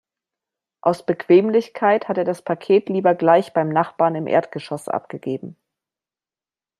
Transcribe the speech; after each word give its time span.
Aus 0.81 1.05
Bequemlichkeit 1.05 2.07
hat 2.09 2.17
er 2.17 2.23
das 2.23 2.41
Paket 2.41 2.89
lieber 2.89 3.13
gleich 3.13 3.53
beim 3.53 3.69
Nachbarn 3.69 4.15
im 4.15 4.25
Erdgeschoss 4.25 4.87
abgegeben. 4.89 5.55